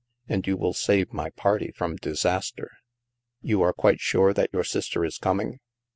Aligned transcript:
And 0.27 0.47
you 0.47 0.57
will 0.57 0.73
save 0.73 1.13
my 1.13 1.29
party 1.29 1.71
from 1.75 1.95
disaster."" 1.97 2.71
You 3.43 3.61
are 3.61 3.71
quite 3.71 3.99
sure 3.99 4.33
that 4.33 4.49
your 4.51 4.63
sister 4.63 5.05
is 5.05 5.19
coming? 5.19 5.59